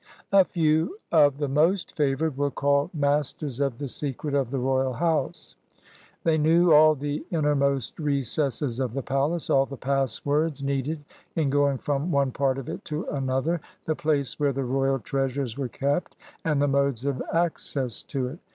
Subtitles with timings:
[0.31, 4.93] A few of the most favored were called "Masters of the Secret of the Royal
[4.93, 5.55] House";
[6.23, 11.77] they knew all the innermost recesses of the palace, all the passwords needed in going
[11.77, 16.17] from one part of it to another, the place where the royal treasures were kept,
[16.43, 18.39] and the modes of access to it.